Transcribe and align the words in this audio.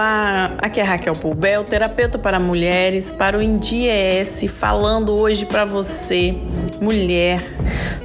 Olá, 0.00 0.52
aqui 0.62 0.80
é 0.80 0.82
Raquel 0.82 1.12
Pulbel, 1.12 1.62
terapeuta 1.62 2.18
para 2.18 2.40
mulheres, 2.40 3.12
para 3.12 3.36
o 3.36 3.42
INDIES, 3.42 4.42
falando 4.50 5.12
hoje 5.12 5.44
para 5.44 5.66
você, 5.66 6.34
mulher, 6.80 7.42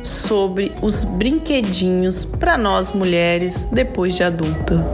sobre 0.03 0.73
os 0.81 1.05
brinquedinhos 1.05 2.25
para 2.25 2.57
nós 2.57 2.91
mulheres 2.91 3.67
depois 3.67 4.13
de 4.13 4.23
adulta. 4.23 4.85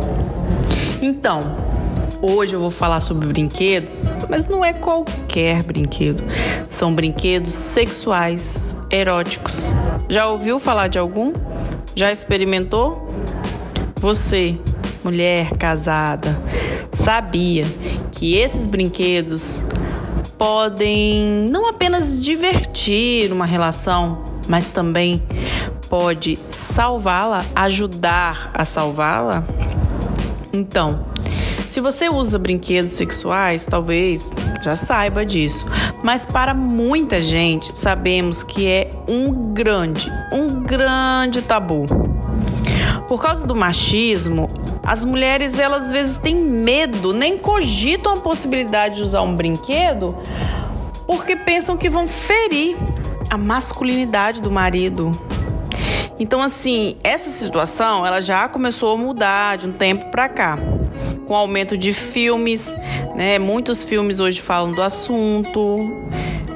Então, 1.01 1.39
hoje 2.21 2.55
eu 2.55 2.59
vou 2.59 2.69
falar 2.69 2.99
sobre 2.99 3.27
brinquedos, 3.27 3.97
mas 4.29 4.47
não 4.47 4.63
é 4.63 4.71
qualquer 4.71 5.63
brinquedo. 5.63 6.23
São 6.69 6.93
brinquedos 6.93 7.55
sexuais, 7.55 8.75
eróticos. 8.91 9.73
Já 10.07 10.27
ouviu 10.27 10.59
falar 10.59 10.87
de 10.87 10.99
algum? 10.99 11.33
Já 11.95 12.11
experimentou? 12.11 13.07
Você, 13.95 14.55
mulher 15.03 15.49
casada, 15.57 16.39
sabia 16.93 17.65
que 18.11 18.35
esses 18.35 18.65
brinquedos 18.67 19.63
podem 20.37 21.47
não 21.49 21.69
apenas 21.69 22.19
divertir 22.21 23.31
uma 23.31 23.45
relação, 23.45 24.23
mas 24.47 24.71
também 24.71 25.21
pode 25.89 26.39
salvá-la, 26.49 27.45
ajudar 27.55 28.51
a 28.53 28.65
salvá-la? 28.65 29.43
Então, 30.53 31.05
se 31.69 31.79
você 31.79 32.09
usa 32.09 32.37
brinquedos 32.37 32.91
sexuais, 32.91 33.65
talvez 33.65 34.29
já 34.61 34.75
saiba 34.75 35.25
disso, 35.25 35.65
mas 36.03 36.25
para 36.25 36.53
muita 36.53 37.21
gente 37.21 37.77
sabemos 37.77 38.43
que 38.43 38.67
é 38.67 38.89
um 39.07 39.53
grande, 39.53 40.11
um 40.33 40.61
grande 40.61 41.41
tabu. 41.41 41.85
Por 43.07 43.21
causa 43.21 43.47
do 43.47 43.55
machismo, 43.55 44.49
as 44.83 45.05
mulheres, 45.05 45.59
elas 45.59 45.83
às 45.83 45.91
vezes 45.91 46.17
têm 46.17 46.35
medo, 46.35 47.13
nem 47.13 47.37
cogitam 47.37 48.13
a 48.13 48.17
possibilidade 48.17 48.95
de 48.95 49.03
usar 49.03 49.21
um 49.21 49.35
brinquedo, 49.35 50.17
porque 51.05 51.35
pensam 51.35 51.77
que 51.77 51.89
vão 51.89 52.07
ferir 52.07 52.75
a 53.29 53.37
masculinidade 53.37 54.41
do 54.41 54.51
marido. 54.51 55.11
Então, 56.19 56.41
assim, 56.41 56.97
essa 57.03 57.29
situação 57.29 58.05
ela 58.05 58.21
já 58.21 58.47
começou 58.47 58.93
a 58.93 58.97
mudar 58.97 59.57
de 59.57 59.67
um 59.67 59.71
tempo 59.71 60.05
para 60.11 60.29
cá, 60.29 60.57
com 61.31 61.35
o 61.35 61.37
aumento 61.37 61.77
de 61.77 61.93
filmes, 61.93 62.75
né? 63.15 63.39
Muitos 63.39 63.85
filmes 63.85 64.19
hoje 64.19 64.41
falam 64.41 64.73
do 64.73 64.81
assunto, 64.81 65.77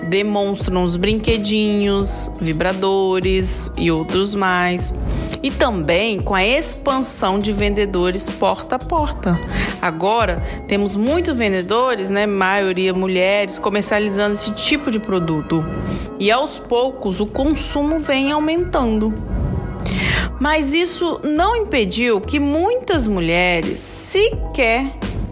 demonstram 0.09 0.83
os 0.83 0.97
brinquedinhos, 0.97 2.29
vibradores 2.41 3.71
e 3.77 3.89
outros 3.89 4.35
mais 4.35 4.93
e 5.41 5.49
também 5.49 6.19
com 6.19 6.35
a 6.35 6.45
expansão 6.45 7.39
de 7.39 7.53
vendedores 7.53 8.29
porta 8.29 8.75
a 8.75 8.79
porta. 8.79 9.39
Agora 9.81 10.43
temos 10.67 10.93
muitos 10.93 11.37
vendedores, 11.37 12.09
né, 12.09 12.25
maioria 12.25 12.93
mulheres, 12.93 13.57
comercializando 13.57 14.33
esse 14.33 14.51
tipo 14.55 14.91
de 14.91 14.99
produto 14.99 15.65
e 16.19 16.29
aos 16.29 16.59
poucos 16.59 17.21
o 17.21 17.25
consumo 17.25 17.97
vem 17.97 18.33
aumentando. 18.33 19.13
Mas 20.39 20.73
isso 20.73 21.19
não 21.23 21.55
impediu 21.55 22.19
que 22.19 22.39
muitas 22.39 23.07
mulheres 23.07 23.79
sequer 23.79 24.85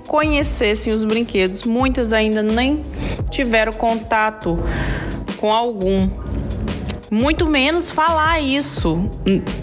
conhecessem 0.07 0.93
os 0.93 1.03
brinquedos, 1.03 1.63
muitas 1.63 2.13
ainda 2.13 2.41
nem 2.43 2.83
tiveram 3.29 3.73
contato 3.73 4.59
com 5.37 5.51
algum 5.51 6.09
muito 7.11 7.47
menos 7.47 7.91
falar 7.91 8.39
isso 8.39 9.09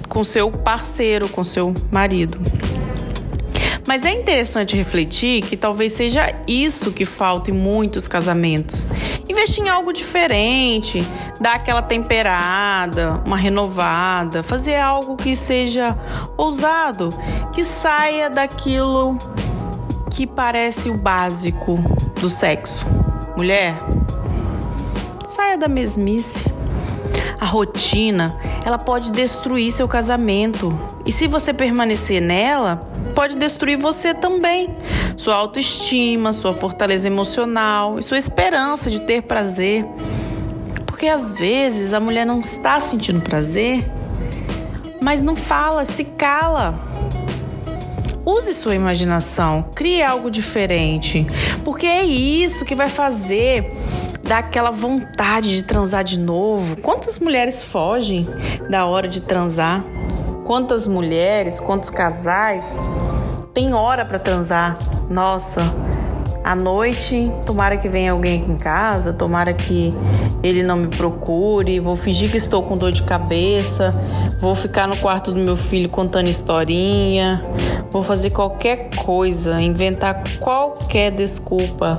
com 0.08 0.22
seu 0.22 0.52
parceiro, 0.52 1.28
com 1.28 1.42
seu 1.42 1.74
marido. 1.90 2.40
Mas 3.90 4.04
é 4.04 4.12
interessante 4.12 4.76
refletir 4.76 5.42
que 5.42 5.56
talvez 5.56 5.94
seja 5.94 6.32
isso 6.46 6.92
que 6.92 7.04
falta 7.04 7.50
em 7.50 7.54
muitos 7.54 8.06
casamentos. 8.06 8.86
Investir 9.28 9.64
em 9.64 9.68
algo 9.68 9.92
diferente, 9.92 11.04
dar 11.40 11.56
aquela 11.56 11.82
temperada, 11.82 13.20
uma 13.26 13.36
renovada, 13.36 14.44
fazer 14.44 14.76
algo 14.76 15.16
que 15.16 15.34
seja 15.34 15.98
ousado, 16.36 17.12
que 17.52 17.64
saia 17.64 18.30
daquilo 18.30 19.18
que 20.14 20.24
parece 20.24 20.88
o 20.88 20.96
básico 20.96 21.74
do 22.20 22.30
sexo. 22.30 22.86
Mulher, 23.36 23.74
saia 25.26 25.58
da 25.58 25.66
mesmice. 25.66 26.44
A 27.40 27.44
rotina, 27.44 28.38
ela 28.64 28.78
pode 28.78 29.10
destruir 29.10 29.72
seu 29.72 29.88
casamento. 29.88 30.78
E 31.04 31.10
se 31.10 31.26
você 31.26 31.52
permanecer 31.52 32.20
nela, 32.22 32.89
pode 33.10 33.36
destruir 33.36 33.76
você 33.76 34.14
também. 34.14 34.68
Sua 35.16 35.34
autoestima, 35.34 36.32
sua 36.32 36.52
fortaleza 36.54 37.06
emocional 37.06 37.98
e 37.98 38.02
sua 38.02 38.18
esperança 38.18 38.90
de 38.90 39.00
ter 39.00 39.22
prazer. 39.22 39.84
Porque 40.86 41.06
às 41.06 41.32
vezes 41.32 41.92
a 41.92 42.00
mulher 42.00 42.24
não 42.24 42.40
está 42.40 42.80
sentindo 42.80 43.20
prazer, 43.20 43.84
mas 45.02 45.22
não 45.22 45.36
fala, 45.36 45.84
se 45.84 46.04
cala. 46.04 46.78
Use 48.24 48.54
sua 48.54 48.74
imaginação, 48.74 49.70
crie 49.74 50.02
algo 50.02 50.30
diferente, 50.30 51.26
porque 51.64 51.86
é 51.86 52.04
isso 52.04 52.64
que 52.64 52.74
vai 52.74 52.88
fazer 52.88 53.72
dá 54.30 54.38
aquela 54.38 54.70
vontade 54.70 55.56
de 55.56 55.64
transar 55.64 56.04
de 56.04 56.16
novo. 56.16 56.76
Quantas 56.76 57.18
mulheres 57.18 57.64
fogem 57.64 58.28
da 58.68 58.86
hora 58.86 59.08
de 59.08 59.22
transar? 59.22 59.84
Quantas 60.50 60.84
mulheres, 60.84 61.60
quantos 61.60 61.90
casais 61.90 62.76
tem 63.54 63.72
hora 63.72 64.04
para 64.04 64.18
transar? 64.18 64.76
Nossa, 65.08 65.62
à 66.42 66.56
noite, 66.56 67.30
tomara 67.46 67.76
que 67.76 67.88
venha 67.88 68.10
alguém 68.10 68.42
aqui 68.42 68.50
em 68.50 68.56
casa, 68.56 69.12
tomara 69.12 69.52
que 69.54 69.94
ele 70.42 70.64
não 70.64 70.76
me 70.76 70.88
procure, 70.88 71.78
vou 71.78 71.94
fingir 71.94 72.32
que 72.32 72.36
estou 72.36 72.64
com 72.64 72.76
dor 72.76 72.90
de 72.90 73.04
cabeça, 73.04 73.94
vou 74.40 74.52
ficar 74.52 74.88
no 74.88 74.96
quarto 74.96 75.30
do 75.30 75.38
meu 75.38 75.56
filho 75.56 75.88
contando 75.88 76.26
historinha, 76.26 77.44
vou 77.88 78.02
fazer 78.02 78.30
qualquer 78.30 78.90
coisa, 78.96 79.62
inventar 79.62 80.24
qualquer 80.40 81.12
desculpa 81.12 81.96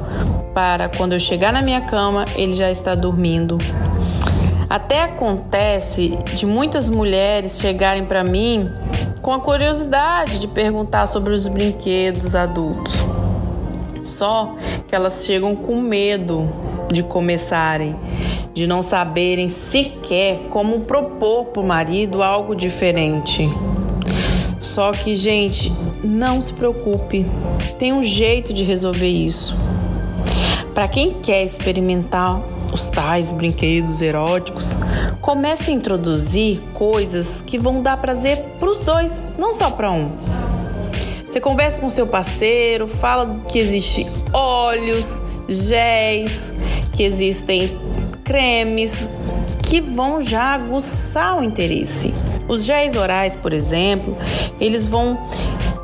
para 0.53 0.89
quando 0.89 1.13
eu 1.13 1.21
chegar 1.21 1.53
na 1.53 1.61
minha 1.61 1.79
cama 1.79 2.25
ele 2.35 2.53
já 2.53 2.69
está 2.69 2.95
dormindo. 2.95 3.57
Até 4.71 5.03
acontece 5.03 6.17
de 6.33 6.45
muitas 6.45 6.87
mulheres 6.87 7.59
chegarem 7.59 8.05
para 8.05 8.23
mim 8.23 8.69
com 9.21 9.33
a 9.33 9.39
curiosidade 9.41 10.39
de 10.39 10.47
perguntar 10.47 11.07
sobre 11.07 11.33
os 11.33 11.45
brinquedos 11.45 12.35
adultos. 12.35 12.93
Só 14.01 14.55
que 14.87 14.95
elas 14.95 15.25
chegam 15.25 15.57
com 15.57 15.81
medo 15.81 16.49
de 16.89 17.03
começarem, 17.03 17.97
de 18.53 18.65
não 18.65 18.81
saberem 18.81 19.49
sequer 19.49 20.47
como 20.49 20.79
propor 20.79 21.47
para 21.47 21.61
o 21.61 21.65
marido 21.65 22.23
algo 22.23 22.55
diferente. 22.55 23.49
Só 24.61 24.93
que, 24.93 25.17
gente, 25.17 25.69
não 26.01 26.41
se 26.41 26.53
preocupe, 26.53 27.25
tem 27.77 27.91
um 27.91 28.05
jeito 28.05 28.53
de 28.53 28.63
resolver 28.63 29.09
isso. 29.09 29.53
Para 30.73 30.87
quem 30.87 31.15
quer 31.15 31.43
experimentar 31.43 32.41
os 32.71 32.89
tais 32.89 33.31
brinquedos 33.31 34.01
eróticos, 34.01 34.77
comece 35.19 35.71
a 35.71 35.73
introduzir 35.73 36.59
coisas 36.73 37.41
que 37.41 37.57
vão 37.57 37.81
dar 37.81 37.97
prazer 37.97 38.37
para 38.59 38.69
os 38.69 38.81
dois, 38.81 39.25
não 39.37 39.53
só 39.53 39.69
para 39.69 39.91
um. 39.91 40.11
Você 41.25 41.39
conversa 41.39 41.79
com 41.79 41.89
seu 41.89 42.07
parceiro, 42.07 42.87
fala 42.87 43.41
que 43.47 43.57
existe 43.57 44.05
óleos, 44.33 45.21
géis, 45.47 46.53
que 46.93 47.03
existem 47.03 47.77
cremes 48.23 49.09
que 49.63 49.79
vão 49.79 50.21
já 50.21 50.53
aguçar 50.53 51.39
o 51.39 51.43
interesse. 51.43 52.13
Os 52.47 52.65
géis 52.65 52.95
orais, 52.95 53.35
por 53.35 53.53
exemplo, 53.53 54.17
eles 54.59 54.85
vão 54.85 55.17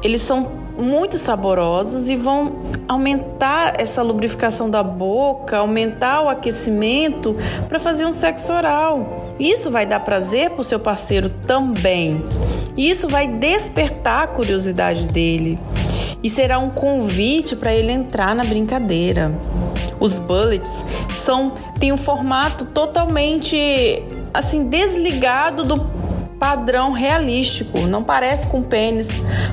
eles 0.04 0.22
são 0.22 0.57
muito 0.78 1.18
saborosos 1.18 2.10
e 2.10 2.16
vão 2.16 2.68
aumentar 2.88 3.74
essa 3.80 4.02
lubrificação 4.02 4.70
da 4.70 4.84
boca, 4.84 5.58
aumentar 5.58 6.22
o 6.22 6.30
aquecimento 6.30 7.36
para 7.68 7.80
fazer 7.80 8.06
um 8.06 8.12
sexo 8.12 8.54
oral. 8.54 9.28
Isso 9.40 9.70
vai 9.70 9.86
dar 9.86 10.00
prazer 10.02 10.52
para 10.52 10.62
o 10.62 10.64
seu 10.64 10.80
parceiro 10.80 11.30
também. 11.46 12.24
Isso 12.78 13.10
vai 13.10 13.28
despertar 13.28 14.24
a 14.24 14.28
curiosidade 14.28 15.08
dele 15.08 15.60
e 16.24 16.30
será 16.30 16.60
um 16.60 16.70
convite 16.70 17.56
para 17.56 17.74
ele 17.74 17.92
entrar 17.92 18.36
na 18.36 18.44
brincadeira. 18.44 19.32
Os 20.00 20.20
bullets 20.20 20.86
são 21.14 21.54
têm 21.80 21.92
um 21.92 21.98
formato 21.98 22.66
totalmente 22.66 24.04
assim 24.34 24.66
desligado 24.66 25.64
do 25.64 25.80
padrão 26.40 26.92
realístico, 26.92 27.80
não 27.82 28.04
parece 28.04 28.48
com 28.48 28.62
pênis 28.62 29.10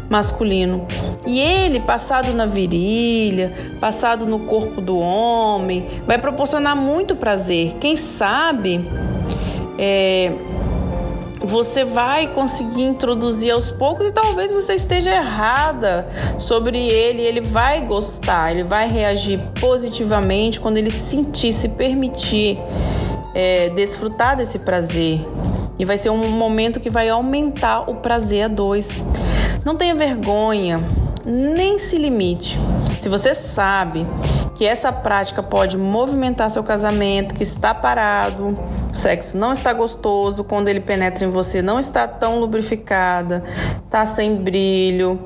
masculino. 0.08 0.86
E 1.26 1.40
ele, 1.40 1.80
passado 1.80 2.32
na 2.34 2.46
virilha, 2.46 3.52
passado 3.80 4.26
no 4.26 4.40
corpo 4.40 4.80
do 4.80 4.98
homem, 4.98 5.86
vai 6.06 6.18
proporcionar 6.18 6.76
muito 6.76 7.16
prazer. 7.16 7.74
Quem 7.80 7.96
sabe 7.96 8.86
é, 9.78 10.32
você 11.40 11.84
vai 11.84 12.28
conseguir 12.28 12.82
introduzir 12.82 13.50
aos 13.50 13.70
poucos 13.70 14.08
e 14.08 14.12
talvez 14.12 14.52
você 14.52 14.74
esteja 14.74 15.10
errada 15.10 16.06
sobre 16.38 16.78
ele. 16.78 17.22
Ele 17.22 17.40
vai 17.40 17.80
gostar, 17.82 18.52
ele 18.52 18.64
vai 18.64 18.88
reagir 18.88 19.38
positivamente 19.60 20.60
quando 20.60 20.78
ele 20.78 20.90
sentir, 20.90 21.52
se 21.52 21.68
permitir 21.70 22.58
é, 23.34 23.68
desfrutar 23.70 24.36
desse 24.36 24.60
prazer. 24.60 25.20
E 25.78 25.84
vai 25.84 25.96
ser 25.96 26.10
um 26.10 26.28
momento 26.30 26.80
que 26.80 26.90
vai 26.90 27.08
aumentar 27.08 27.90
o 27.90 27.96
prazer 27.96 28.44
a 28.44 28.48
dois. 28.48 29.02
Não 29.64 29.76
tenha 29.76 29.94
vergonha, 29.94 30.80
nem 31.24 31.78
se 31.78 31.96
limite. 31.96 32.58
Se 33.00 33.08
você 33.08 33.34
sabe 33.34 34.06
que 34.54 34.64
essa 34.64 34.92
prática 34.92 35.42
pode 35.42 35.76
movimentar 35.76 36.48
seu 36.48 36.62
casamento, 36.62 37.34
que 37.34 37.42
está 37.42 37.74
parado, 37.74 38.54
o 38.90 38.94
sexo 38.94 39.36
não 39.36 39.52
está 39.52 39.72
gostoso, 39.72 40.44
quando 40.44 40.68
ele 40.68 40.80
penetra 40.80 41.24
em 41.24 41.30
você 41.30 41.60
não 41.60 41.78
está 41.78 42.06
tão 42.06 42.38
lubrificada, 42.38 43.42
está 43.84 44.06
sem 44.06 44.36
brilho, 44.36 45.20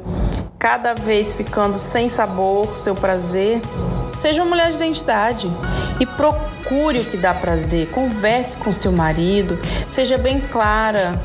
cada 0.59 0.95
vez 0.95 1.33
ficando 1.33 1.79
sem 1.79 2.09
sabor, 2.09 2.67
seu 2.67 2.95
prazer. 2.95 3.61
Seja 4.17 4.43
uma 4.43 4.49
mulher 4.49 4.71
de 4.71 4.77
identidade 4.77 5.49
e 6.01 6.07
procure 6.07 7.01
o 7.01 7.05
que 7.05 7.17
dá 7.17 7.35
prazer. 7.35 7.89
Converse 7.89 8.57
com 8.57 8.73
seu 8.73 8.93
marido, 8.93 9.59
seja 9.91 10.19
bem 10.19 10.41
clara. 10.41 11.21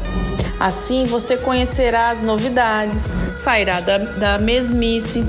Assim 0.60 1.06
você 1.06 1.38
conhecerá 1.38 2.10
as 2.10 2.22
novidades, 2.22 3.14
sairá 3.38 3.80
da, 3.80 3.98
da 3.98 4.38
mesmice 4.38 5.25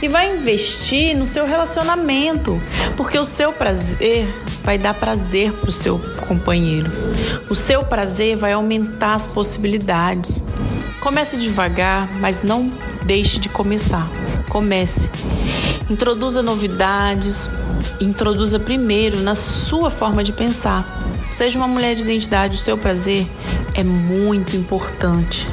e 0.00 0.08
vai 0.08 0.34
investir 0.34 1.16
no 1.16 1.26
seu 1.26 1.46
relacionamento, 1.46 2.60
porque 2.96 3.18
o 3.18 3.24
seu 3.24 3.52
prazer 3.52 4.26
vai 4.64 4.78
dar 4.78 4.94
prazer 4.94 5.52
para 5.52 5.68
o 5.68 5.72
seu 5.72 5.98
companheiro. 6.26 6.90
O 7.48 7.54
seu 7.54 7.84
prazer 7.84 8.36
vai 8.36 8.52
aumentar 8.52 9.14
as 9.14 9.26
possibilidades. 9.26 10.42
Comece 11.00 11.36
devagar, 11.36 12.08
mas 12.16 12.42
não 12.42 12.72
deixe 13.04 13.38
de 13.38 13.48
começar. 13.48 14.08
Comece. 14.48 15.10
Introduza 15.90 16.42
novidades, 16.42 17.50
introduza 18.02 18.58
primeiro 18.58 19.20
na 19.20 19.34
sua 19.34 19.90
forma 19.90 20.22
de 20.22 20.32
pensar. 20.32 20.84
Seja 21.30 21.58
uma 21.58 21.68
mulher 21.68 21.94
de 21.94 22.02
identidade, 22.02 22.56
o 22.56 22.58
seu 22.58 22.76
prazer 22.76 23.26
é 23.74 23.82
muito 23.82 24.56
importante. 24.56 25.48